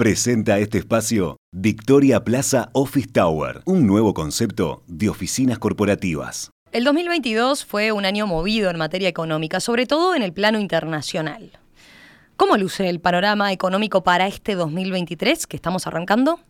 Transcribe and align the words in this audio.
Presenta 0.00 0.58
este 0.58 0.78
espacio 0.78 1.36
Victoria 1.52 2.24
Plaza 2.24 2.70
Office 2.72 3.08
Tower, 3.12 3.60
un 3.66 3.86
nuevo 3.86 4.14
concepto 4.14 4.82
de 4.86 5.10
oficinas 5.10 5.58
corporativas. 5.58 6.50
El 6.72 6.84
2022 6.84 7.66
fue 7.66 7.92
un 7.92 8.06
año 8.06 8.26
movido 8.26 8.70
en 8.70 8.78
materia 8.78 9.10
económica, 9.10 9.60
sobre 9.60 9.84
todo 9.84 10.14
en 10.14 10.22
el 10.22 10.32
plano 10.32 10.58
internacional. 10.58 11.50
¿Cómo 12.36 12.56
luce 12.56 12.88
el 12.88 13.00
panorama 13.00 13.52
económico 13.52 14.02
para 14.02 14.26
este 14.26 14.54
2023 14.54 15.46
que 15.46 15.56
estamos 15.56 15.86
arrancando? 15.86 16.40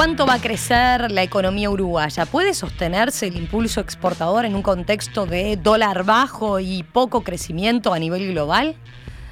¿Cuánto 0.00 0.24
va 0.24 0.32
a 0.32 0.40
crecer 0.40 1.10
la 1.10 1.22
economía 1.22 1.68
uruguaya? 1.68 2.24
¿Puede 2.24 2.54
sostenerse 2.54 3.26
el 3.26 3.36
impulso 3.36 3.82
exportador 3.82 4.46
en 4.46 4.54
un 4.54 4.62
contexto 4.62 5.26
de 5.26 5.58
dólar 5.58 6.04
bajo 6.04 6.58
y 6.58 6.84
poco 6.84 7.22
crecimiento 7.22 7.92
a 7.92 7.98
nivel 7.98 8.32
global? 8.32 8.76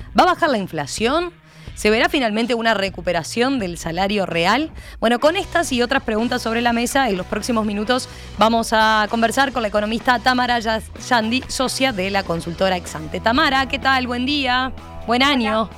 ¿Va 0.09 0.25
a 0.25 0.27
bajar 0.27 0.51
la 0.51 0.59
inflación? 0.59 1.33
¿Se 1.75 1.89
verá 1.89 2.11
finalmente 2.11 2.53
una 2.53 2.75
recuperación 2.75 3.59
del 3.59 3.79
salario 3.79 4.27
real? 4.27 4.71
Bueno, 5.01 5.21
con 5.21 5.37
estas 5.37 5.73
y 5.73 5.81
otras 5.81 6.03
preguntas 6.03 6.43
sobre 6.43 6.61
la 6.61 6.75
mesa, 6.75 7.09
en 7.09 7.17
los 7.17 7.25
próximos 7.25 7.65
minutos 7.65 8.07
vamos 8.37 8.75
a 8.75 9.07
conversar 9.09 9.53
con 9.53 9.63
la 9.63 9.69
economista 9.69 10.19
Tamara 10.19 10.59
Yandi, 10.59 11.45
socia 11.49 11.93
de 11.93 12.11
la 12.11 12.25
consultora 12.25 12.77
Exante. 12.77 13.21
Tamara, 13.21 13.69
¿qué 13.69 13.79
tal? 13.79 14.07
Buen 14.07 14.27
día, 14.27 14.73
buen 15.07 15.23
año. 15.23 15.71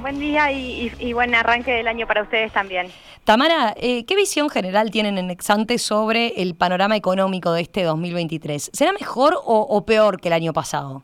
Buen 0.00 0.18
día 0.18 0.50
y, 0.50 1.12
buen 1.12 1.36
arranque 1.36 1.70
del 1.70 1.86
año 1.86 2.08
para 2.08 2.22
ustedes 2.22 2.52
también. 2.52 2.88
Tamara, 3.24 3.72
eh, 3.78 4.04
¿qué 4.04 4.16
visión 4.16 4.50
general 4.50 4.90
tienen 4.90 5.16
en 5.16 5.30
Exante 5.30 5.78
sobre 5.78 6.42
el 6.42 6.54
panorama 6.54 6.94
económico 6.94 7.54
de 7.54 7.62
este 7.62 7.82
2023? 7.82 8.70
¿Será 8.74 8.92
mejor 8.92 9.32
o, 9.42 9.86
peor 9.86 10.20
que 10.20 10.28
el 10.28 10.34
año 10.34 10.52
pasado? 10.52 11.02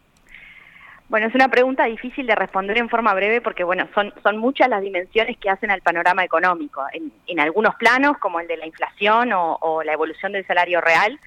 Bueno, 1.08 1.28
es 1.28 1.34
una 1.34 1.48
pregunta 1.48 1.86
difícil 1.86 2.26
de 2.26 2.34
responder 2.34 2.76
en 2.76 2.90
forma 2.90 3.14
breve 3.14 3.40
porque, 3.40 3.64
bueno, 3.64 3.88
son, 3.94 4.36
muchas 4.36 4.68
las 4.68 4.82
dimensiones 4.82 5.38
que 5.38 5.48
hacen 5.48 5.70
al 5.70 5.80
panorama 5.80 6.22
económico. 6.22 6.82
En, 7.26 7.40
algunos 7.40 7.74
planos, 7.76 8.18
como 8.18 8.38
el 8.38 8.46
de 8.46 8.58
la 8.58 8.66
inflación 8.66 9.30
o, 9.32 9.82
la 9.82 9.94
evolución 9.94 10.32
del 10.32 10.46
salario 10.46 10.82
real, 10.82 11.18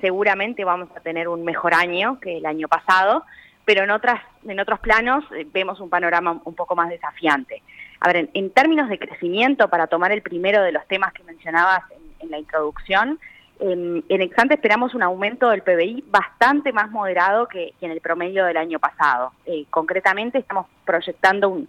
seguramente 0.00 0.64
vamos 0.64 0.88
a 0.96 1.00
tener 1.00 1.28
un 1.28 1.44
mejor 1.44 1.74
año 1.74 2.18
que 2.18 2.38
el 2.38 2.46
año 2.46 2.66
pasado, 2.66 3.24
pero 3.64 3.84
en, 3.84 3.92
otras, 3.92 4.20
en 4.48 4.58
otros 4.58 4.80
planos 4.80 5.22
eh, 5.30 5.46
vemos 5.52 5.78
un 5.78 5.90
panorama 5.90 6.40
un 6.44 6.54
poco 6.56 6.74
más 6.74 6.88
desafiante. 6.88 7.62
A 8.00 8.08
ver, 8.08 8.30
en, 8.32 8.50
términos 8.50 8.88
de 8.88 8.98
crecimiento, 8.98 9.68
para 9.68 9.86
tomar 9.86 10.10
el 10.10 10.22
primero 10.22 10.62
de 10.62 10.72
los 10.72 10.86
temas 10.86 11.12
que 11.12 11.22
mencionabas 11.22 11.82
en, 12.20 12.30
la 12.30 12.38
introducción, 12.38 13.18
en, 13.60 14.02
Exante 14.08 14.54
esperamos 14.54 14.94
un 14.94 15.02
aumento 15.02 15.50
del 15.50 15.62
PBI 15.62 16.04
bastante 16.08 16.72
más 16.72 16.90
moderado 16.90 17.46
que, 17.46 17.74
en 17.82 17.90
el 17.90 18.00
promedio 18.00 18.46
del 18.46 18.56
año 18.56 18.78
pasado. 18.78 19.32
Eh, 19.44 19.66
concretamente 19.68 20.38
estamos 20.38 20.66
proyectando 20.86 21.50
un, 21.50 21.68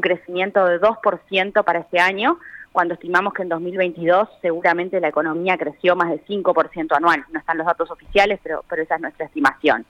crecimiento 0.00 0.64
de 0.64 0.80
2% 0.80 1.64
para 1.64 1.80
este 1.80 1.98
año, 1.98 2.38
cuando 2.70 2.94
estimamos 2.94 3.34
que 3.34 3.42
en 3.42 3.50
2022 3.50 4.26
seguramente 4.40 4.98
la 5.00 5.08
economía 5.08 5.58
creció 5.58 5.96
más 5.96 6.08
de 6.08 6.24
5% 6.24 6.96
anual. 6.96 7.26
No 7.30 7.40
están 7.40 7.58
los 7.58 7.66
datos 7.66 7.90
oficiales, 7.90 8.40
pero, 8.42 8.64
pero 8.68 8.82
esa 8.82 8.94
es 8.94 9.02
nuestra 9.02 9.26
estimación. 9.26 9.84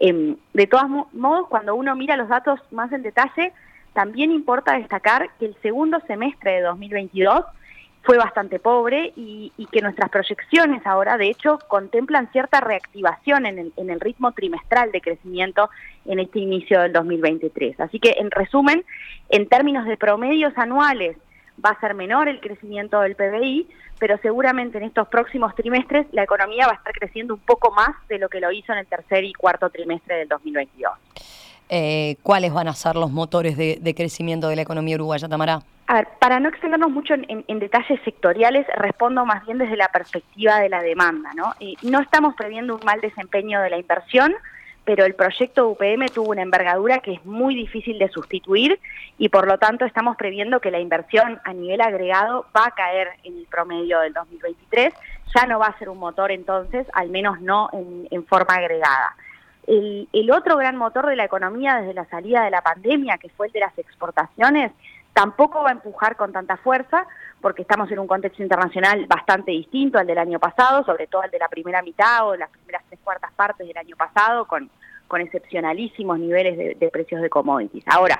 Em, 0.00 0.36
de 0.52 0.66
todos 0.66 0.88
modos, 1.12 1.46
cuando 1.48 1.74
uno 1.74 1.96
mira 1.96 2.16
los 2.16 2.28
datos 2.28 2.60
más 2.70 2.92
en 2.92 3.02
detalle, 3.02 3.52
también 3.92 4.30
importa 4.30 4.78
destacar 4.78 5.30
que 5.38 5.46
el 5.46 5.56
segundo 5.62 5.98
semestre 6.06 6.52
de 6.52 6.62
2022 6.62 7.44
fue 8.02 8.16
bastante 8.16 8.58
pobre 8.58 9.12
y, 9.16 9.52
que 9.70 9.82
nuestras 9.82 10.08
proyecciones 10.08 10.86
ahora, 10.86 11.18
de 11.18 11.28
hecho, 11.28 11.58
contemplan 11.68 12.30
cierta 12.32 12.60
reactivación 12.60 13.44
en 13.44 13.58
el, 13.58 13.72
en 13.76 13.90
el, 13.90 14.00
ritmo 14.00 14.32
trimestral 14.32 14.92
de 14.92 15.02
crecimiento 15.02 15.68
en 16.06 16.18
este 16.18 16.38
inicio 16.38 16.80
del 16.80 16.92
2023. 16.94 17.78
Así 17.80 17.98
que, 18.00 18.14
en 18.18 18.30
resumen, 18.30 18.82
en 19.28 19.46
términos 19.46 19.84
de 19.84 19.98
promedios 19.98 20.56
anuales, 20.56 21.18
va 21.62 21.70
a 21.70 21.80
ser 21.80 21.94
menor 21.94 22.28
el 22.28 22.40
crecimiento 22.40 23.00
del 23.00 23.14
PBI, 23.14 23.68
pero 23.98 24.16
seguramente 24.22 24.78
en 24.78 24.84
estos 24.84 25.08
próximos 25.08 25.54
trimestres 25.54 26.06
la 26.12 26.22
economía 26.22 26.66
va 26.66 26.72
a 26.72 26.76
estar 26.76 26.92
creciendo 26.92 27.34
un 27.34 27.40
poco 27.40 27.72
más 27.72 27.90
de 28.08 28.18
lo 28.18 28.28
que 28.28 28.40
lo 28.40 28.50
hizo 28.52 28.72
en 28.72 28.78
el 28.78 28.86
tercer 28.86 29.24
y 29.24 29.32
cuarto 29.32 29.68
trimestre 29.70 30.16
del 30.16 30.28
2022. 30.28 30.92
Eh, 31.70 32.16
cuáles 32.22 32.52
van 32.52 32.66
a 32.68 32.72
ser 32.72 32.96
los 32.96 33.10
motores 33.10 33.56
de, 33.56 33.94
crecimiento 33.94 34.48
de 34.48 34.56
la 34.56 34.62
economía 34.62 34.94
uruguaya, 34.94 35.28
Tamara. 35.28 35.60
A 35.86 35.94
ver, 35.94 36.08
para 36.18 36.40
no 36.40 36.48
extendernos 36.48 36.90
mucho 36.90 37.14
en, 37.14 37.58
detalles 37.58 38.00
sectoriales, 38.04 38.66
respondo 38.76 39.26
más 39.26 39.44
bien 39.44 39.58
desde 39.58 39.76
la 39.76 39.88
perspectiva 39.88 40.60
de 40.60 40.68
la 40.68 40.82
demanda. 40.82 41.30
¿no? 41.34 41.54
no 41.82 42.00
estamos 42.00 42.34
previendo 42.34 42.74
un 42.76 42.80
mal 42.84 43.00
desempeño 43.00 43.60
de 43.60 43.70
la 43.70 43.78
inversión, 43.78 44.34
pero 44.84 45.04
el 45.04 45.14
proyecto 45.14 45.68
UPM 45.68 46.06
tuvo 46.08 46.30
una 46.30 46.40
envergadura 46.40 47.00
que 47.00 47.12
es 47.14 47.24
muy 47.26 47.54
difícil 47.54 47.98
de 47.98 48.08
sustituir 48.08 48.80
y 49.18 49.28
por 49.28 49.46
lo 49.46 49.58
tanto 49.58 49.84
estamos 49.84 50.16
previendo 50.16 50.60
que 50.60 50.70
la 50.70 50.80
inversión 50.80 51.38
a 51.44 51.52
nivel 51.52 51.82
agregado 51.82 52.46
va 52.56 52.66
a 52.66 52.70
caer 52.70 53.08
en 53.24 53.36
el 53.36 53.46
promedio 53.46 54.00
del 54.00 54.14
2023. 54.14 54.94
Ya 55.34 55.46
no 55.46 55.58
va 55.58 55.66
a 55.66 55.78
ser 55.78 55.90
un 55.90 55.98
motor 55.98 56.32
entonces, 56.32 56.86
al 56.94 57.10
menos 57.10 57.40
no 57.42 57.68
en 57.72 58.24
forma 58.26 58.54
agregada. 58.54 59.14
El, 59.68 60.30
otro 60.30 60.56
gran 60.56 60.76
motor 60.76 61.06
de 61.06 61.16
la 61.16 61.24
economía 61.24 61.76
desde 61.76 61.92
la 61.92 62.06
salida 62.06 62.42
de 62.42 62.50
la 62.50 62.62
pandemia, 62.62 63.18
que 63.18 63.28
fue 63.28 63.48
el 63.48 63.52
de 63.52 63.60
las 63.60 63.78
exportaciones, 63.78 64.72
tampoco 65.12 65.62
va 65.62 65.68
a 65.68 65.72
empujar 65.72 66.16
con 66.16 66.32
tanta 66.32 66.56
fuerza, 66.56 67.06
porque 67.42 67.62
estamos 67.62 67.90
en 67.90 67.98
un 67.98 68.06
contexto 68.06 68.42
internacional 68.42 69.06
bastante 69.06 69.50
distinto 69.50 69.98
al 69.98 70.06
del 70.06 70.16
año 70.16 70.38
pasado, 70.38 70.84
sobre 70.84 71.06
todo 71.06 71.20
al 71.20 71.30
de 71.30 71.38
la 71.38 71.48
primera 71.48 71.82
mitad 71.82 72.26
o 72.26 72.34
las 72.36 72.48
primeras 72.48 72.82
tres 72.88 72.98
cuartas 73.04 73.30
partes 73.34 73.66
del 73.68 73.76
año 73.76 73.94
pasado, 73.94 74.46
con, 74.46 74.70
con 75.06 75.20
excepcionalísimos 75.20 76.18
niveles 76.18 76.56
de, 76.56 76.74
de 76.74 76.88
precios 76.88 77.20
de 77.20 77.28
commodities. 77.28 77.84
Ahora, 77.88 78.18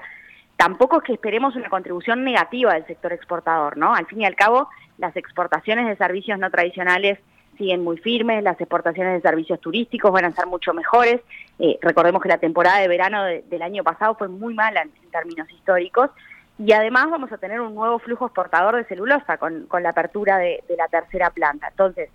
tampoco 0.59 0.99
es 0.99 1.05
que 1.05 1.13
esperemos 1.15 1.57
una 1.57 1.71
contribución 1.71 2.25
negativa 2.25 2.75
del 2.75 2.87
sector 2.87 3.15
exportador, 3.15 3.79
¿no? 3.79 3.95
Al 3.95 4.05
fin 4.05 4.21
y 4.21 4.27
al 4.27 4.37
cabo, 4.37 4.69
las 4.99 5.17
exportaciones 5.17 5.87
de 5.87 5.97
servicios 5.97 6.39
no 6.39 6.51
tradicionales 6.51 7.19
siguen 7.59 7.85
muy 7.85 7.99
firmes, 7.99 8.43
las 8.43 8.59
exportaciones 8.61 9.15
de 9.15 9.29
servicios 9.29 9.61
turísticos 9.61 10.13
van 10.13 10.25
a 10.25 10.33
ser 10.33 10.47
mucho 10.47 10.73
mejores. 10.73 11.21
Eh, 11.59 11.79
recordemos 11.83 12.23
que 12.23 12.29
la 12.29 12.39
temporada 12.39 12.79
de 12.79 12.89
verano 12.89 13.25
del 13.25 13.63
año 13.63 13.83
pasado 13.85 14.15
fue 14.15 14.29
muy 14.29 14.55
mala 14.55 14.83
en, 14.83 14.91
términos 15.11 15.51
históricos 15.51 16.11
y 16.59 16.73
además 16.73 17.11
vamos 17.11 17.33
a 17.33 17.39
tener 17.39 17.61
un 17.61 17.75
nuevo 17.75 17.99
flujo 17.99 18.27
exportador 18.27 18.77
de 18.77 18.85
celulosa 18.85 19.39
con, 19.39 19.67
la 19.83 19.89
apertura 19.91 20.39
de, 20.39 20.63
la 20.77 20.87
tercera 20.89 21.31
planta. 21.31 21.69
Entonces, 21.69 22.11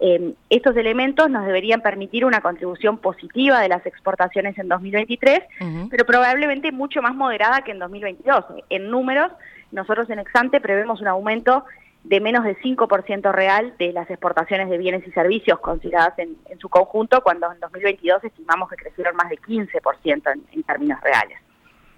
em, 0.00 0.34
estos 0.50 0.76
elementos 0.76 1.28
nos 1.30 1.44
deberían 1.46 1.80
permitir 1.82 2.24
una 2.24 2.40
contribución 2.40 2.98
positiva 2.98 3.60
de 3.60 3.68
las 3.68 3.84
exportaciones 3.86 4.58
en 4.58 4.68
2023, 4.68 5.40
pero 5.90 6.04
probablemente 6.06 6.72
mucho 6.72 7.02
más 7.02 7.14
moderada 7.14 7.62
que 7.62 7.72
en 7.72 7.78
2022. 7.78 8.44
En 8.70 8.90
números, 8.90 9.30
nosotros 9.72 10.08
en 10.10 10.18
Exante 10.20 10.60
prevemos 10.60 11.00
un 11.00 11.08
aumento 11.08 11.64
de 12.04 12.20
menos 12.20 12.44
de 12.44 12.56
5% 12.58 13.32
real 13.32 13.74
de 13.78 13.92
las 13.92 14.08
exportaciones 14.08 14.70
de 14.70 14.78
bienes 14.78 15.06
y 15.06 15.10
servicios 15.12 15.58
consideradas 15.58 16.18
en, 16.18 16.36
su 16.58 16.68
conjunto, 16.68 17.22
cuando 17.22 17.52
en 17.52 17.60
2022 17.60 18.24
estimamos 18.24 18.68
que 18.70 18.76
crecieron 18.76 19.16
más 19.16 19.28
de 19.28 19.38
15% 19.38 20.32
en, 20.32 20.42
en, 20.52 20.62
términos 20.62 21.00
reales. 21.02 21.38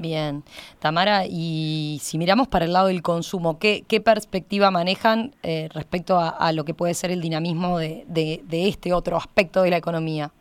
Bien, 0.01 0.45
Tamara, 0.79 1.27
y 1.29 1.99
si 2.01 2.17
miramos 2.17 2.49
para 2.49 2.65
el 2.65 2.73
lado 2.73 2.87
del 2.87 3.03
consumo, 3.03 3.59
¿qué, 3.59 3.85
perspectiva 4.03 4.71
manejan 4.71 5.35
eh, 5.43 5.69
respecto 5.75 6.19
a, 6.19 6.53
lo 6.53 6.65
que 6.65 6.73
puede 6.73 6.95
ser 6.95 7.11
el 7.11 7.21
dinamismo 7.21 7.79
de, 7.79 8.43
este 8.51 8.95
otro 8.95 9.19
aspecto 9.19 9.61
de 9.61 9.69
la 9.69 9.77
economía? 9.77 10.33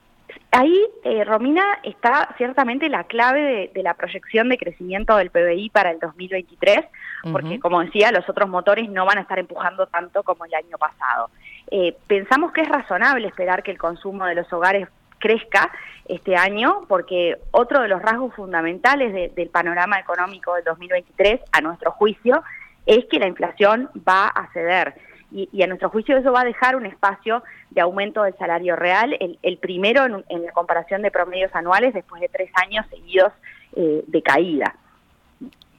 Ahí, 0.52 0.76
eh, 1.04 1.24
Romina, 1.24 1.64
está 1.84 2.34
ciertamente 2.38 2.90
la 2.90 3.04
clave 3.04 3.72
de, 3.74 3.84
la 3.84 3.94
proyección 3.94 4.50
de 4.50 4.58
crecimiento 4.58 5.16
del 5.16 5.30
PBI 5.30 5.70
para 5.70 5.92
el 5.92 6.00
2023, 6.00 6.86
porque 7.32 7.60
como 7.60 7.82
decía, 7.82 8.12
los 8.12 8.28
otros 8.28 8.50
motores 8.50 8.90
no 8.90 9.06
van 9.06 9.20
a 9.20 9.22
estar 9.22 9.38
empujando 9.38 9.88
tanto 9.88 10.24
como 10.24 10.46
el 10.46 10.54
año 10.54 10.78
pasado. 10.78 11.30
Eh, 11.70 11.96
pensamos 12.08 12.52
que 12.52 12.62
es 12.62 12.70
razonable 12.70 13.28
esperar 13.28 13.62
que 13.62 13.72
el 13.72 13.78
consumo 13.78 14.26
de 14.26 14.36
los 14.36 14.52
hogares 14.52 14.88
crezca 15.20 15.72
este 16.08 16.36
año, 16.36 16.82
porque 16.88 17.38
otro 17.52 17.82
de 17.82 17.88
los 17.88 18.02
rasgos 18.02 18.34
fundamentales 18.34 19.36
del 19.36 19.50
panorama 19.50 20.00
económico 20.00 20.56
del 20.56 20.64
2023, 20.64 21.42
a 21.52 21.62
nuestro 21.62 21.92
juicio, 21.92 22.42
es 22.86 23.06
que 23.06 23.20
la 23.20 23.28
inflación 23.28 23.90
va 24.08 24.28
a 24.28 24.52
ceder. 24.52 24.96
Y, 25.32 25.62
a 25.62 25.68
nuestro 25.68 25.90
juicio 25.90 26.18
eso 26.18 26.32
va 26.32 26.42
a 26.42 26.46
dejar 26.46 26.76
un 26.76 26.86
espacio 26.88 27.44
de 27.70 27.82
aumento 27.82 28.24
del 28.24 28.36
salario 28.38 28.76
real, 28.76 29.16
el, 29.20 29.58
primero 29.58 30.06
en, 30.06 30.44
la 30.44 30.52
comparación 30.54 31.04
de 31.04 31.12
promedios 31.12 31.54
anuales 31.54 31.94
después 31.94 32.20
de 32.20 32.30
tres 32.30 32.50
años 32.56 32.86
seguidos 32.90 33.32
eh, 33.76 34.04
de 34.08 34.22
caída. 34.24 34.76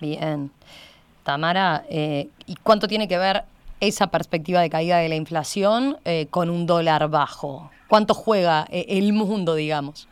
Bien. 0.01 0.51
Tamara, 1.25 1.85
eh, 1.89 2.29
¿y 2.47 2.57
cuánto 2.63 2.89
tiene 2.89 3.09
que 3.09 3.19
ver 3.19 3.45
esa 3.81 4.09
perspectiva 4.09 4.61
de 4.61 4.71
caída 4.71 4.99
de 4.99 5.09
la 5.09 5.17
inflación 5.17 5.97
eh, 6.05 6.27
con 6.31 6.51
un 6.51 6.67
dólar 6.67 7.09
bajo? 7.09 7.71
¿Cuánto 7.89 8.15
juega 8.15 8.67
eh, 8.71 8.87
el 8.89 9.13
mundo, 9.13 9.55
digamos? 9.55 10.09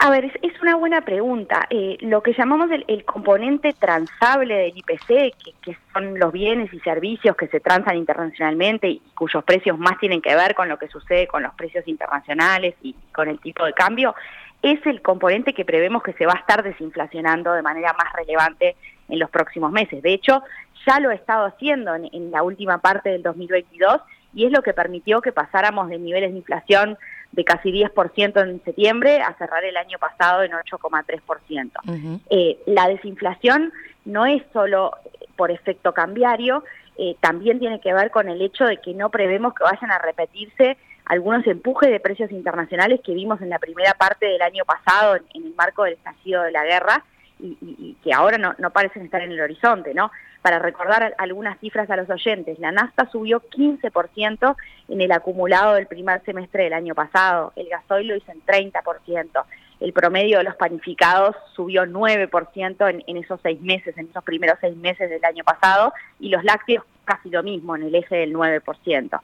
A 0.00 0.10
ver, 0.10 0.26
es, 0.26 0.62
una 0.62 0.76
buena 0.76 1.00
pregunta. 1.00 1.66
Eh, 1.70 1.98
lo 2.02 2.22
que 2.22 2.32
llamamos 2.32 2.70
el, 2.70 3.04
componente 3.04 3.72
transable 3.72 4.54
del 4.54 4.78
IPC, 4.78 5.34
que, 5.60 5.76
son 5.92 6.16
los 6.20 6.30
bienes 6.32 6.72
y 6.72 6.78
servicios 6.80 7.36
que 7.36 7.48
se 7.48 7.58
transan 7.58 7.96
internacionalmente 7.96 8.88
y 8.88 9.02
cuyos 9.14 9.42
precios 9.42 9.76
más 9.76 9.98
tienen 9.98 10.22
que 10.22 10.36
ver 10.36 10.54
con 10.54 10.68
lo 10.68 10.78
que 10.78 10.86
sucede 10.86 11.26
con 11.26 11.42
los 11.42 11.52
precios 11.54 11.86
internacionales 11.88 12.76
y 12.80 12.94
con 13.12 13.28
el 13.28 13.40
tipo 13.40 13.64
de 13.64 13.72
cambio, 13.72 14.14
es 14.62 14.84
el 14.86 15.02
componente 15.02 15.52
que 15.52 15.64
prevemos 15.64 16.04
que 16.04 16.12
se 16.12 16.26
va 16.26 16.34
a 16.34 16.40
estar 16.40 16.62
desinflacionando 16.62 17.52
de 17.52 17.62
manera 17.62 17.92
más 17.92 18.12
relevante 18.12 18.76
en 19.08 19.18
los 19.18 19.30
próximos 19.30 19.72
meses. 19.72 20.00
De 20.00 20.12
hecho, 20.12 20.44
ya 20.86 21.00
lo 21.00 21.10
ha 21.10 21.14
estado 21.14 21.46
haciendo 21.46 21.96
en, 21.96 22.08
en 22.12 22.30
la 22.30 22.44
última 22.44 22.78
parte 22.78 23.10
del 23.10 23.24
2022 23.24 24.00
y 24.32 24.46
es 24.46 24.52
lo 24.52 24.62
que 24.62 24.74
permitió 24.74 25.20
que 25.20 25.32
pasáramos 25.32 25.88
de 25.88 25.98
niveles 25.98 26.30
de 26.30 26.38
inflación 26.38 26.96
de 27.32 27.44
casi 27.44 27.70
10% 27.70 28.42
en 28.42 28.62
septiembre 28.64 29.20
a 29.20 29.34
cerrar 29.34 29.64
el 29.64 29.76
año 29.76 29.98
pasado 29.98 30.42
en 30.42 30.52
8,3%. 30.52 32.20
eh, 32.30 32.58
la 32.66 32.88
desinflación 32.88 33.72
no 34.04 34.26
es 34.26 34.42
solo 34.52 34.92
por 35.36 35.50
efecto 35.50 35.92
cambiario, 35.92 36.64
eh, 36.96 37.16
también 37.20 37.60
tiene 37.60 37.80
que 37.80 37.94
ver 37.94 38.10
con 38.10 38.28
el 38.28 38.42
hecho 38.42 38.64
de 38.64 38.78
que 38.78 38.92
no 38.92 39.10
prevemos 39.10 39.54
que 39.54 39.62
vayan 39.62 39.90
a 39.92 39.98
repetirse 39.98 40.76
algunos 41.04 41.46
empujes 41.46 41.90
de 41.90 42.00
precios 42.00 42.30
internacionales 42.32 43.00
que 43.04 43.14
vimos 43.14 43.40
en 43.40 43.50
la 43.50 43.58
primera 43.58 43.94
parte 43.94 44.26
del 44.26 44.42
año 44.42 44.64
pasado 44.64 45.16
en, 45.16 45.44
el 45.44 45.54
marco 45.54 45.84
del 45.84 45.94
estallido 45.94 46.42
de 46.42 46.52
la 46.52 46.64
guerra 46.64 47.04
y, 47.40 47.96
que 48.02 48.12
ahora 48.12 48.38
no, 48.38 48.54
no 48.58 48.70
parecen 48.70 49.02
estar 49.04 49.22
en 49.22 49.32
el 49.32 49.40
horizonte, 49.40 49.94
¿no? 49.94 50.10
Para 50.42 50.58
recordar 50.58 51.14
algunas 51.18 51.58
cifras 51.58 51.90
a 51.90 51.96
los 51.96 52.08
oyentes, 52.08 52.58
la 52.58 52.72
nafta 52.72 53.08
subió 53.10 53.40
15% 53.40 54.56
en 54.88 55.00
el 55.00 55.12
acumulado 55.12 55.74
del 55.74 55.86
primer 55.86 56.24
semestre 56.24 56.64
del 56.64 56.72
año 56.72 56.94
pasado, 56.94 57.52
el 57.56 57.68
gasoil 57.68 58.08
lo 58.08 58.16
hizo 58.16 58.30
en 58.32 58.42
30%, 58.42 59.44
el 59.80 59.92
promedio 59.92 60.38
de 60.38 60.44
los 60.44 60.56
panificados 60.56 61.36
subió 61.54 61.84
9% 61.84 62.90
en, 62.90 63.04
en 63.06 63.16
esos 63.16 63.40
seis 63.42 63.60
meses, 63.60 63.96
en 63.96 64.08
esos 64.08 64.24
primeros 64.24 64.58
seis 64.60 64.76
meses 64.76 65.08
del 65.08 65.24
año 65.24 65.44
pasado, 65.44 65.92
y 66.18 66.28
los 66.28 66.42
lácteos 66.44 66.84
casi 67.04 67.30
lo 67.30 67.42
mismo, 67.42 67.74
en 67.74 67.84
el 67.84 67.94
eje 67.94 68.16
del 68.16 68.34
9%. 68.34 69.20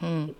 Mm. 0.00 0.30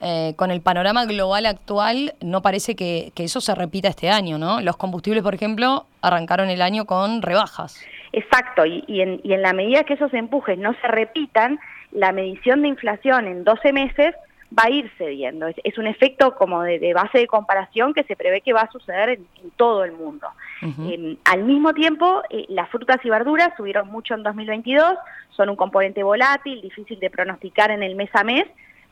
Eh, 0.00 0.34
con 0.36 0.50
el 0.50 0.60
panorama 0.60 1.06
global 1.06 1.46
actual, 1.46 2.14
no 2.20 2.42
parece 2.42 2.76
que, 2.76 3.12
que, 3.14 3.24
eso 3.24 3.40
se 3.40 3.54
repita 3.54 3.88
este 3.88 4.10
año, 4.10 4.36
¿no? 4.36 4.60
Los 4.60 4.76
combustibles, 4.76 5.22
por 5.22 5.34
ejemplo, 5.34 5.86
arrancaron 6.02 6.50
el 6.50 6.60
año 6.60 6.84
con 6.84 7.22
rebajas. 7.22 7.82
Exacto, 8.16 8.64
y, 8.64 8.82
en, 9.02 9.20
la 9.42 9.52
medida 9.52 9.84
que 9.84 9.92
esos 9.92 10.12
empujes 10.14 10.58
no 10.58 10.74
se 10.80 10.88
repitan, 10.88 11.58
la 11.92 12.12
medición 12.12 12.62
de 12.62 12.68
inflación 12.68 13.26
en 13.26 13.44
12 13.44 13.74
meses 13.74 14.14
va 14.56 14.64
a 14.64 14.70
ir 14.70 14.90
cediendo. 14.96 15.48
Es, 15.48 15.76
un 15.76 15.86
efecto 15.86 16.34
como 16.34 16.62
de, 16.62 16.94
base 16.94 17.18
de 17.18 17.26
comparación 17.26 17.92
que 17.92 18.04
se 18.04 18.16
prevé 18.16 18.40
que 18.40 18.54
va 18.54 18.62
a 18.62 18.70
suceder 18.70 19.10
en, 19.10 19.26
todo 19.56 19.84
el 19.84 19.92
mundo. 19.92 20.28
Em, 20.62 21.18
al 21.24 21.44
mismo 21.44 21.74
tiempo, 21.74 22.22
eh, 22.30 22.46
las 22.48 22.70
frutas 22.70 23.04
y 23.04 23.10
verduras 23.10 23.52
subieron 23.54 23.88
mucho 23.88 24.14
en 24.14 24.22
2022, 24.22 24.94
son 25.30 25.50
un 25.50 25.56
componente 25.56 26.02
volátil, 26.02 26.62
difícil 26.62 26.98
de 26.98 27.10
pronosticar 27.10 27.70
en 27.70 27.82
el 27.82 27.96
mes 27.96 28.08
a 28.14 28.24
mes, 28.24 28.46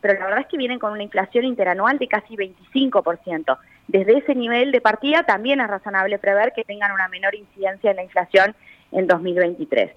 pero 0.05 0.21
la 0.21 0.27
verdad 0.27 0.41
es 0.43 0.49
que 0.49 0.59
vienen 0.59 0.79
con 0.79 0.93
una 0.93 1.03
inflación 1.03 1.47
interanual 1.47 1.97
de 1.97 2.09
casi 2.09 2.37
25%. 2.37 3.57
Desde 3.89 4.19
ese 4.19 4.35
nivel 4.35 4.71
de 4.71 4.83
partida 4.83 5.23
también 5.23 5.63
es 5.63 5.67
razonable 5.67 6.19
prever 6.19 6.53
que 6.53 6.63
tengan 6.63 6.93
una 6.93 7.09
menor 7.09 7.35
incidencia 7.35 7.91
en 7.91 7.97
la 7.97 8.03
inflación 8.03 8.55
en 8.93 9.07
2023. 9.07 9.93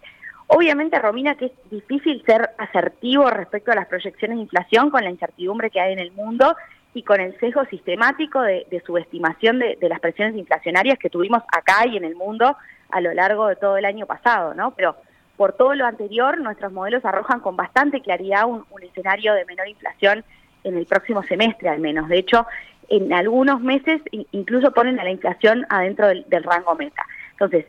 Obviamente, 0.47 0.97
Romina, 0.97 1.35
que 1.35 1.47
es 1.47 1.51
difícil 1.69 2.23
ser 2.25 2.51
asertivo 2.57 3.29
respecto 3.29 3.73
a 3.73 3.75
las 3.75 3.87
proyecciones 3.87 4.37
de 4.37 4.43
inflación 4.43 4.91
con 4.91 5.03
la 5.03 5.09
incertidumbre 5.09 5.69
que 5.69 5.81
hay 5.81 5.91
en 5.91 5.99
el 5.99 6.13
mundo 6.13 6.55
y 6.93 7.03
con 7.03 7.19
el 7.19 7.37
sesgo 7.41 7.65
sistemático 7.65 8.41
de, 8.41 8.65
subestimación 8.85 9.59
de, 9.59 9.77
las 9.81 9.99
presiones 9.99 10.37
inflacionarias 10.37 10.97
que 10.99 11.09
tuvimos 11.09 11.43
acá 11.51 11.85
y 11.85 11.97
en 11.97 12.05
el 12.05 12.15
mundo 12.15 12.55
a 12.91 13.01
lo 13.01 13.13
largo 13.13 13.47
de 13.47 13.57
todo 13.57 13.75
el 13.75 13.83
año 13.83 14.05
pasado, 14.05 14.53
¿no? 14.53 14.71
Pero 14.71 14.95
por 15.37 15.53
todo 15.53 15.75
lo 15.75 15.85
anterior, 15.85 16.39
nuestros 16.39 16.73
modelos 16.73 17.05
arrojan 17.05 17.39
con 17.39 17.55
bastante 17.55 18.01
claridad 18.01 18.45
un, 18.45 18.65
escenario 18.81 19.33
de 19.35 19.45
menor 19.45 19.67
inflación 19.67 20.25
en 20.63 20.75
el 20.75 20.85
próximo 20.87 21.23
semestre 21.23 21.69
al 21.69 21.79
menos. 21.79 22.09
De 22.09 22.17
hecho, 22.17 22.45
en 22.89 23.13
algunos 23.13 23.61
meses 23.61 24.01
incluso 24.31 24.71
ponen 24.71 24.99
a 24.99 25.03
la 25.03 25.11
inflación 25.11 25.65
adentro 25.69 26.07
del 26.07 26.43
rango 26.43 26.75
meta. 26.75 27.03
Entonces, 27.31 27.65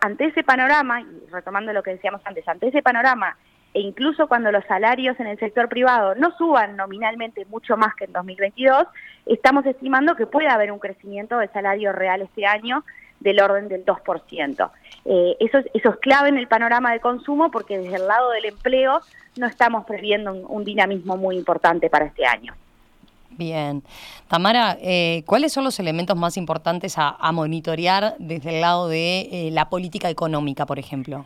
ante 0.00 0.26
ese 0.26 0.42
panorama, 0.42 1.00
y 1.00 1.30
retomando 1.30 1.72
lo 1.72 1.82
que 1.82 1.92
decíamos 1.92 2.20
antes, 2.24 2.46
ante 2.48 2.68
ese 2.68 2.82
panorama, 2.82 3.36
e 3.72 3.80
incluso 3.80 4.26
cuando 4.26 4.50
los 4.50 4.64
salarios 4.64 5.18
en 5.20 5.28
el 5.28 5.38
sector 5.38 5.68
privado 5.68 6.16
no 6.16 6.36
suban 6.36 6.76
nominalmente 6.76 7.44
mucho 7.46 7.76
más 7.76 7.94
que 7.94 8.04
en 8.04 8.12
2022, 8.12 8.86
estamos 9.26 9.64
estimando 9.64 10.16
que 10.16 10.26
puede 10.26 10.48
haber 10.48 10.72
un 10.72 10.80
crecimiento 10.80 11.38
del 11.38 11.52
salario 11.52 11.92
real 11.92 12.22
este 12.22 12.46
año 12.46 12.84
del 13.20 13.40
orden 13.40 13.68
del 13.68 13.84
2%. 13.84 14.70
Eh, 15.04 15.36
eso, 15.40 15.58
es, 15.58 15.66
eso 15.72 15.90
es 15.90 15.96
clave 15.96 16.28
en 16.28 16.38
el 16.38 16.48
panorama 16.48 16.92
de 16.92 17.00
consumo 17.00 17.50
porque 17.50 17.78
desde 17.78 17.96
el 17.96 18.06
lado 18.06 18.30
del 18.30 18.46
empleo 18.46 19.00
no 19.36 19.46
estamos 19.46 19.84
previendo 19.86 20.32
un 20.32 20.64
dinamismo 20.64 21.16
muy 21.16 21.36
importante 21.36 21.88
para 21.88 22.06
este 22.06 22.26
año. 22.26 22.54
Bien. 23.40 23.82
Tamara, 24.28 24.76
eh, 24.82 25.22
¿cuáles 25.24 25.52
son 25.52 25.64
los 25.64 25.80
elementos 25.80 26.16
más 26.16 26.36
importantes 26.36 26.96
a, 26.98 27.32
monitorear 27.32 28.14
desde 28.18 28.56
el 28.56 28.60
lado 28.60 28.88
de 28.88 29.20
eh, 29.32 29.50
la 29.50 29.70
política 29.70 30.10
económica, 30.10 30.66
por 30.66 30.78
ejemplo? 30.78 31.24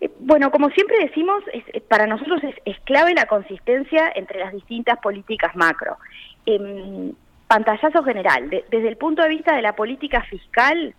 Eh, 0.00 0.10
bueno, 0.18 0.50
como 0.50 0.70
siempre 0.70 0.96
decimos, 0.98 1.44
para 1.88 2.08
nosotros 2.08 2.40
es, 2.64 2.80
clave 2.80 3.14
la 3.14 3.26
consistencia 3.26 4.10
entre 4.16 4.40
las 4.40 4.52
distintas 4.52 4.98
políticas 4.98 5.54
macro. 5.54 5.98
Em, 6.46 7.12
pantallazo 7.50 8.04
general, 8.04 8.48
desde 8.48 8.88
el 8.88 8.96
punto 8.96 9.22
de 9.22 9.28
vista 9.28 9.56
de 9.56 9.62
la 9.62 9.74
política 9.74 10.22
fiscal, 10.22 10.94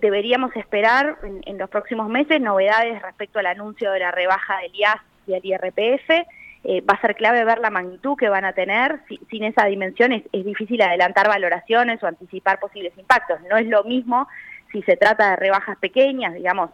deberíamos 0.00 0.54
esperar 0.56 1.18
en, 1.44 1.58
los 1.58 1.70
próximos 1.70 2.08
meses 2.08 2.40
novedades 2.40 3.00
respecto 3.02 3.38
al 3.38 3.46
anuncio 3.46 3.90
de 3.92 4.00
la 4.00 4.10
rebaja 4.10 4.58
del 4.58 4.74
IAS 4.74 5.00
y 5.26 5.32
del 5.32 5.44
IRPF 5.44 6.26
eh, 6.68 6.80
va 6.80 6.94
a 6.94 7.00
ser 7.00 7.14
clave 7.14 7.44
ver 7.44 7.60
la 7.60 7.70
magnitud 7.70 8.16
que 8.16 8.28
van 8.28 8.44
a 8.44 8.52
tener. 8.52 8.98
sin 9.30 9.44
esa 9.44 9.66
dimensión 9.66 10.10
es, 10.10 10.24
difícil 10.32 10.82
adelantar 10.82 11.28
valoraciones 11.28 12.02
o 12.02 12.08
anticipar 12.08 12.58
posibles 12.58 12.92
impactos. 12.98 13.40
No 13.48 13.56
es 13.56 13.68
lo 13.68 13.84
mismo 13.84 14.26
si 14.72 14.82
se 14.82 14.96
trata 14.96 15.30
de 15.30 15.36
rebajas 15.36 15.78
pequeñas, 15.78 16.34
digamos, 16.34 16.70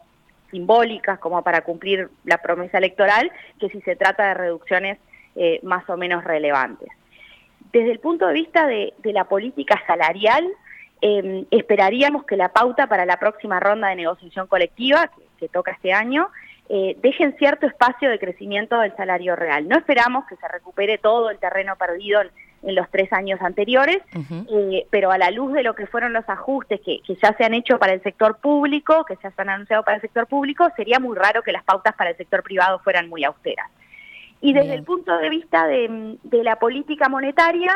simbólicas, 0.50 1.18
como 1.18 1.42
para 1.42 1.60
cumplir 1.60 2.08
la 2.24 2.38
promesa 2.38 2.78
electoral, 2.78 3.30
que 3.60 3.68
si 3.68 3.82
se 3.82 3.94
trata 3.94 4.28
de 4.28 4.34
reducciones 4.34 4.98
eh, 5.36 5.60
más 5.62 5.88
o 5.90 5.98
menos 5.98 6.24
relevantes. 6.24 6.88
Desde 7.72 7.90
el 7.90 8.00
punto 8.00 8.26
de 8.26 8.34
vista 8.34 8.66
de, 8.66 8.92
la 9.04 9.24
política 9.24 9.80
salarial, 9.86 10.46
em, 11.00 11.46
esperaríamos 11.50 12.24
que 12.24 12.36
la 12.36 12.50
pauta 12.50 12.86
para 12.86 13.06
la 13.06 13.18
próxima 13.18 13.60
ronda 13.60 13.88
de 13.88 13.96
negociación 13.96 14.46
colectiva, 14.46 15.10
que 15.38 15.48
toca 15.48 15.72
este 15.72 15.92
año, 15.92 16.28
eh, 16.68 16.96
dejen 17.02 17.36
cierto 17.38 17.66
espacio 17.66 18.08
de 18.08 18.18
crecimiento 18.18 18.78
del 18.78 18.94
salario 18.96 19.36
real. 19.36 19.68
No 19.68 19.76
esperamos 19.76 20.24
que 20.26 20.36
se 20.36 20.48
recupere 20.48 20.96
todo 20.98 21.30
el 21.30 21.38
terreno 21.38 21.76
perdido 21.76 22.20
en, 22.20 22.30
los 22.74 22.88
tres 22.90 23.12
años 23.12 23.40
anteriores, 23.42 23.98
eh, 24.14 24.86
pero 24.88 25.10
a 25.10 25.18
la 25.18 25.32
luz 25.32 25.52
de 25.52 25.64
lo 25.64 25.74
que 25.74 25.88
fueron 25.88 26.12
los 26.12 26.28
ajustes 26.28 26.80
que, 26.80 27.00
ya 27.20 27.36
se 27.36 27.44
han 27.44 27.54
hecho 27.54 27.78
para 27.78 27.92
el 27.92 28.02
sector 28.02 28.36
público, 28.36 29.04
que 29.04 29.18
ya 29.20 29.32
se 29.32 29.42
han 29.42 29.48
anunciado 29.48 29.82
para 29.82 29.96
el 29.96 30.00
sector 30.00 30.28
público, 30.28 30.68
sería 30.76 31.00
muy 31.00 31.16
raro 31.16 31.42
que 31.42 31.50
las 31.50 31.64
pautas 31.64 31.94
para 31.96 32.10
el 32.10 32.16
sector 32.16 32.44
privado 32.44 32.78
fueran 32.78 33.08
muy 33.08 33.24
austeras. 33.24 33.68
Y 34.42 34.52
desde 34.52 34.74
el 34.74 34.82
punto 34.82 35.16
de 35.16 35.30
vista 35.30 35.68
de, 35.68 36.18
la 36.42 36.56
política 36.56 37.08
monetaria, 37.08 37.72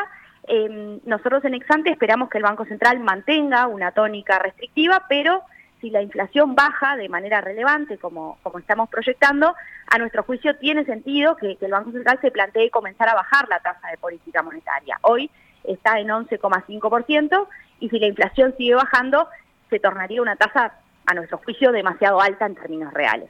eh, 0.49 0.99
nosotros 1.05 1.43
en 1.45 1.53
Exante 1.53 1.89
esperamos 1.89 2.29
que 2.29 2.39
el 2.39 2.43
Banco 2.43 2.65
Central 2.65 2.99
mantenga 2.99 3.67
una 3.67 3.93
tónica 3.93 4.37
restrictiva, 4.37 5.05
pero 5.07 5.43
si 5.79 5.89
la 5.89 6.01
inflación 6.01 6.55
baja 6.55 6.97
de 6.97 7.07
manera 7.07 7.39
relevante, 7.39 7.97
como, 7.97 8.37
como 8.43 8.59
estamos 8.59 8.89
proyectando, 8.89 9.55
a 9.87 9.97
nuestro 9.97 10.23
juicio 10.23 10.57
tiene 10.57 10.83
sentido 10.83 11.37
que, 11.37 11.57
el 11.59 11.71
Banco 11.71 11.91
Central 11.91 12.19
se 12.19 12.31
plantee 12.31 12.69
comenzar 12.69 13.07
a 13.07 13.15
bajar 13.15 13.47
la 13.47 13.59
tasa 13.59 13.87
de 13.89 13.97
política 13.97 14.43
monetaria. 14.43 14.97
Hoy 15.03 15.31
está 15.63 15.99
en 16.01 16.09
11,5% 16.09 17.47
y 17.79 17.89
si 17.89 17.97
la 17.97 18.07
inflación 18.07 18.53
sigue 18.57 18.75
bajando, 18.75 19.29
se 19.69 19.79
tornaría 19.79 20.21
una 20.21 20.35
tasa, 20.35 20.73
a 21.05 21.13
nuestro 21.13 21.37
juicio, 21.37 21.71
demasiado 21.71 22.19
alta 22.19 22.45
en 22.45 22.55
términos 22.55 22.93
reales. 22.93 23.29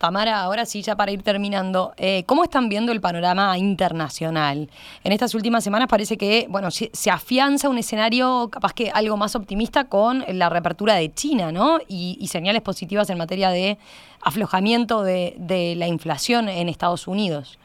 Tamara, 0.00 0.40
ahora 0.40 0.64
sí, 0.64 0.80
ya 0.80 0.96
para 0.96 1.12
ir 1.12 1.22
terminando, 1.22 1.92
eh, 1.98 2.24
¿cómo 2.24 2.42
están 2.42 2.70
viendo 2.70 2.90
el 2.90 3.02
panorama 3.02 3.58
internacional? 3.58 4.70
En 5.04 5.12
estas 5.12 5.34
últimas 5.34 5.62
semanas 5.62 5.88
parece 5.88 6.16
que, 6.16 6.46
bueno, 6.48 6.70
se, 6.70 7.10
afianza 7.10 7.68
un 7.68 7.76
escenario 7.76 8.48
capaz 8.50 8.72
que 8.72 8.90
algo 8.94 9.18
más 9.18 9.36
optimista 9.36 9.84
con 9.90 10.24
la 10.26 10.48
reapertura 10.48 10.94
de 10.94 11.12
China, 11.12 11.52
¿no? 11.52 11.80
Y, 11.86 12.26
señales 12.28 12.62
positivas 12.62 13.10
en 13.10 13.18
materia 13.18 13.50
de 13.50 13.76
aflojamiento 14.22 15.02
de, 15.02 15.34
la 15.76 15.86
inflación 15.86 16.48
en 16.48 16.70
Estados 16.70 17.06
Unidos. 17.06 17.58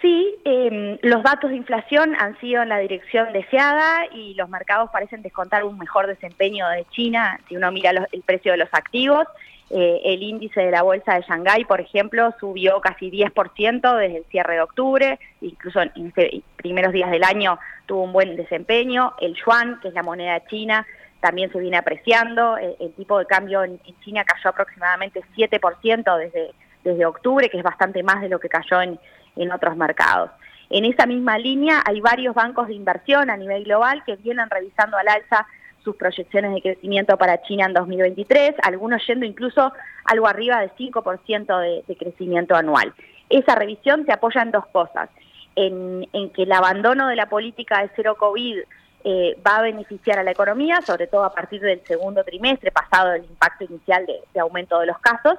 Sí, 0.00 0.34
em, 0.46 0.96
los 1.02 1.22
datos 1.22 1.50
de 1.50 1.56
inflación 1.56 2.14
han 2.18 2.40
sido 2.40 2.62
en 2.62 2.70
la 2.70 2.78
dirección 2.78 3.34
deseada 3.34 4.06
y 4.14 4.32
los 4.32 4.48
mercados 4.48 4.88
parecen 4.90 5.20
descontar 5.20 5.64
un 5.64 5.76
mejor 5.76 6.06
desempeño 6.06 6.66
de 6.68 6.86
China 6.92 7.38
si 7.50 7.56
uno 7.56 7.70
mira 7.70 7.90
el 7.90 8.22
precio 8.22 8.52
de 8.52 8.58
los 8.58 8.72
activos 8.72 9.26
Eh, 9.72 10.00
el 10.04 10.22
índice 10.24 10.60
de 10.60 10.72
la 10.72 10.82
bolsa 10.82 11.14
de 11.14 11.22
Shanghái, 11.22 11.64
por 11.64 11.80
ejemplo, 11.80 12.34
subió 12.40 12.80
casi 12.80 13.08
10% 13.08 13.96
desde 13.96 14.16
el 14.18 14.24
cierre 14.24 14.54
de 14.54 14.62
octubre, 14.62 15.20
incluso 15.40 15.80
en 15.80 15.92
estos 15.94 16.42
primeros 16.56 16.92
días 16.92 17.08
del 17.08 17.22
año 17.22 17.56
tuvo 17.86 18.02
un 18.02 18.12
buen 18.12 18.34
desempeño. 18.34 19.14
El 19.20 19.36
yuan, 19.36 19.78
que 19.80 19.88
es 19.88 19.94
la 19.94 20.02
moneda 20.02 20.44
china, 20.46 20.84
también 21.20 21.52
se 21.52 21.60
viene 21.60 21.76
apreciando. 21.76 22.56
El, 22.56 22.92
tipo 22.94 23.16
de 23.20 23.26
cambio 23.26 23.62
en, 23.62 23.78
China 24.04 24.24
cayó 24.24 24.50
aproximadamente 24.50 25.22
7% 25.36 26.18
desde, 26.18 26.50
desde 26.82 27.06
octubre, 27.06 27.48
que 27.48 27.58
es 27.58 27.62
bastante 27.62 28.02
más 28.02 28.20
de 28.22 28.28
lo 28.28 28.40
que 28.40 28.48
cayó 28.48 28.82
en, 28.82 28.98
en 29.36 29.52
otros 29.52 29.76
mercados. 29.76 30.30
En 30.68 30.84
esa 30.84 31.06
misma 31.06 31.38
línea 31.38 31.82
hay 31.84 32.00
varios 32.00 32.34
bancos 32.34 32.68
de 32.68 32.74
inversión 32.74 33.30
a 33.30 33.36
nivel 33.36 33.64
global 33.64 34.02
que 34.04 34.16
vienen 34.16 34.50
revisando 34.50 34.96
al 34.96 35.08
alza 35.08 35.46
sus 35.82 35.96
proyecciones 35.96 36.54
de 36.54 36.62
crecimiento 36.62 37.16
para 37.16 37.42
China 37.42 37.66
en 37.66 37.74
2023, 37.74 38.54
algunos 38.62 39.06
yendo 39.06 39.26
incluso 39.26 39.72
algo 40.04 40.26
arriba 40.26 40.60
del 40.60 40.70
5% 40.74 41.84
de, 41.86 41.96
crecimiento 41.96 42.54
anual. 42.54 42.92
Esa 43.28 43.54
revisión 43.54 44.04
se 44.04 44.12
apoya 44.12 44.42
en 44.42 44.50
dos 44.50 44.66
cosas, 44.66 45.08
en, 45.56 46.06
que 46.34 46.42
el 46.42 46.52
abandono 46.52 47.08
de 47.08 47.16
la 47.16 47.26
política 47.26 47.82
de 47.82 47.90
cero 47.94 48.16
COVID 48.18 48.58
eh, 49.04 49.38
va 49.46 49.58
a 49.58 49.62
beneficiar 49.62 50.18
a 50.18 50.22
la 50.22 50.32
economía, 50.32 50.80
sobre 50.82 51.06
todo 51.06 51.24
a 51.24 51.32
partir 51.32 51.60
del 51.60 51.80
segundo 51.84 52.22
trimestre, 52.24 52.70
pasado 52.70 53.14
el 53.14 53.24
impacto 53.24 53.64
inicial 53.64 54.06
de, 54.06 54.40
aumento 54.40 54.78
de 54.78 54.86
los 54.86 54.98
casos, 54.98 55.38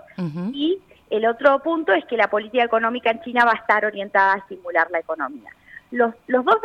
y 0.54 0.80
el 1.10 1.26
otro 1.26 1.60
punto 1.60 1.94
es 1.94 2.06
que 2.06 2.18
la 2.18 2.30
política 2.30 2.64
económica 2.64 3.12
en 3.12 3.22
China 3.22 3.46
va 3.46 3.52
a 3.52 3.56
estar 3.56 3.86
orientada 3.86 4.34
a 4.34 4.38
estimular 4.38 4.90
la 4.92 5.00
economía. 5.00 5.50
Los, 5.92 6.14
los, 6.28 6.46
dos, 6.46 6.56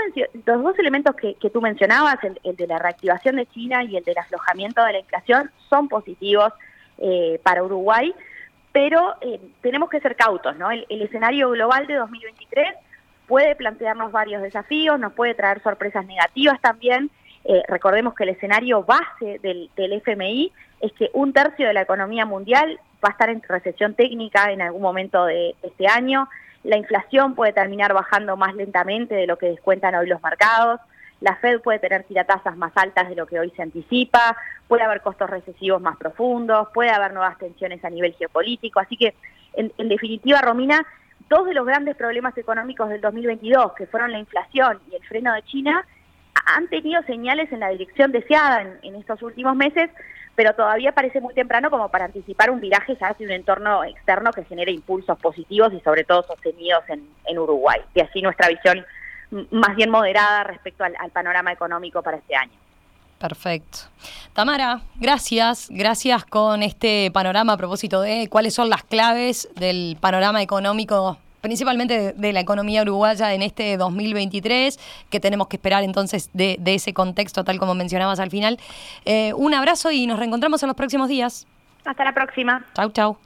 los 0.45 0.63
dos 0.63 0.79
elementos 0.79 1.15
que, 1.17 1.37
tú 1.51 1.61
mencionabas, 1.61 2.17
el, 2.23 2.57
de 2.57 2.67
la 2.67 2.79
reactivación 2.79 3.37
de 3.37 3.47
China 3.47 3.83
y 3.83 3.97
el 3.97 4.05
del 4.05 4.19
aflojamiento 4.19 4.85
de 4.85 4.93
la 4.93 4.99
inflación, 5.01 5.51
son 5.69 5.89
positivos 5.89 6.53
eh, 6.99 7.41
para 7.43 7.65
Uruguay, 7.65 8.15
pero 8.73 9.17
eh, 9.21 9.41
tenemos 9.63 9.91
que 9.91 10.01
ser 10.01 10.15
cautos, 10.15 10.57
¿no? 10.57 10.71
El, 10.71 10.85
escenario 10.89 11.51
global 11.51 11.87
de 11.87 11.95
2023 11.95 12.75
puede 13.27 13.57
plantearnos 13.57 14.13
varios 14.13 14.43
desafíos, 14.43 15.01
nos 15.01 15.13
puede 15.13 15.35
traer 15.35 15.61
sorpresas 15.63 16.07
negativas 16.07 16.61
también. 16.61 17.11
Eh, 17.45 17.63
recordemos 17.69 18.15
que 18.15 18.25
el 18.25 18.31
escenario 18.31 18.85
base 18.85 19.41
del 19.43 19.93
FMI 19.93 20.53
es 20.81 20.93
que 20.93 21.11
un 21.15 21.33
tercio 21.33 21.67
de 21.67 21.75
la 21.75 21.83
economía 21.83 22.27
mundial 22.27 22.79
va 23.05 23.09
a 23.09 23.13
estar 23.13 23.31
en 23.31 23.43
recesión 23.43 23.95
técnica 23.95 24.53
en 24.53 24.63
algún 24.63 24.83
momento 24.83 25.25
de 25.25 25.55
este 25.63 25.89
año 25.89 26.29
la 26.67 26.77
inflación 26.77 27.35
puede 27.35 27.53
terminar 27.53 27.95
bajando 27.95 28.37
más 28.37 28.55
lentamente 28.55 29.15
de 29.15 29.27
lo 29.27 29.39
que 29.39 29.47
descuentan 29.47 29.95
hoy 29.95 30.09
los 30.09 30.23
mercados, 30.23 30.81
la 31.21 31.37
Fed 31.37 31.61
puede 31.61 31.79
tener 31.79 32.05
tiratasas 32.05 32.57
más 32.57 32.73
altas 32.75 33.09
de 33.09 33.15
lo 33.15 33.27
que 33.27 33.39
hoy 33.39 33.51
se 33.57 33.63
anticipa, 33.63 34.37
puede 34.69 34.83
haber 34.83 35.01
costos 35.01 35.31
recesivos 35.31 35.81
más 35.81 35.97
profundos, 35.97 36.69
puede 36.75 36.91
haber 36.91 37.13
nuevas 37.13 37.39
tensiones 37.39 37.85
a 37.85 37.91
nivel 37.91 38.15
geopolítico, 38.15 38.81
así 38.81 38.97
que 38.97 39.15
en, 39.55 39.89
definitiva, 39.89 40.43
Romina, 40.43 40.85
dos 41.31 41.47
de 41.47 41.55
los 41.55 41.65
grandes 41.65 41.97
problemas 41.97 42.37
económicos 42.37 42.91
del 42.91 43.01
2022, 43.01 43.73
que 43.73 43.87
fueron 43.87 44.13
la 44.13 44.19
inflación 44.19 44.81
y 44.91 44.97
el 44.97 45.05
freno 45.07 45.33
de 45.33 45.43
China, 45.45 45.87
han 46.45 46.69
tenido 46.69 47.03
señales 47.05 47.51
en 47.51 47.61
la 47.61 47.71
dirección 47.71 48.13
deseada 48.13 48.61
en 48.83 48.95
estos 48.97 49.23
últimos 49.23 49.57
meses, 49.57 49.89
pero 50.37 50.55
todavía 50.55 50.93
parece 50.93 51.21
muy 51.21 51.35
temprano 51.35 51.71
como 51.71 51.89
para 51.89 52.05
anticipar 52.05 52.51
un 52.51 52.61
viraje 52.61 52.97
ya 53.01 53.09
hacia 53.09 53.27
un 53.27 53.33
entorno 53.33 53.83
externo 53.85 54.31
que 54.33 54.45
genere 54.45 54.71
impulsos 54.71 55.19
positivos 55.19 55.73
y 55.73 55.81
sobre 55.81 56.05
todo 56.05 56.23
sostenidos 56.23 56.85
en, 56.89 57.39
Uruguay. 57.39 57.81
Y 57.95 58.01
así 58.01 58.23
nuestra 58.23 58.49
visión 58.49 58.85
más 59.51 59.75
bien 59.75 59.91
moderada 59.91 60.45
respecto 60.45 60.85
al, 60.85 61.11
panorama 61.11 61.53
económico 61.53 62.03
para 62.03 62.19
este 62.19 62.37
año. 62.37 62.53
Perfecto. 63.19 63.79
Tamara, 64.35 64.83
gracias. 64.97 65.69
Gracias 65.71 66.25
con 66.27 66.63
este 66.63 67.11
panorama 67.13 67.55
a 67.55 67.57
propósito 67.57 68.03
de 68.03 68.29
cuáles 68.29 68.55
son 68.55 68.69
las 68.69 68.85
claves 68.85 69.49
del 69.57 69.97
panorama 70.01 70.43
económico 70.43 71.19
principalmente 71.47 72.13
de, 72.13 72.33
la 72.33 72.41
economía 72.41 72.83
uruguaya 72.83 73.33
en 73.33 73.43
este 73.43 73.77
2023, 73.77 74.81
que 75.09 75.21
tenemos 75.21 75.47
que 75.47 75.57
esperar 75.57 75.85
entonces 75.85 76.29
de, 76.33 76.59
ese 76.65 76.93
contexto, 76.93 77.45
tal 77.45 77.61
como 77.61 77.77
mencionabas 77.77 78.19
al 78.19 78.31
final. 78.31 78.59
Eh, 79.05 79.33
un 79.35 79.55
abrazo 79.55 79.93
y 79.93 80.09
nos 80.09 80.19
reencontramos 80.19 80.61
en 80.65 80.67
los 80.67 80.77
próximos 80.77 81.09
días. 81.09 81.47
Hasta 81.85 82.03
la 82.03 82.13
próxima. 82.13 82.67
Chau, 82.75 82.91
chau. 82.91 83.17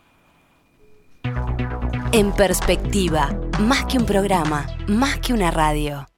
En 2.13 2.33
perspectiva, 2.33 3.31
más 3.59 3.87
que 3.87 3.97
un 3.97 4.05
programa, 4.05 4.67
más 4.87 5.19
que 5.19 5.33
una 5.33 5.51
radio. 5.51 6.11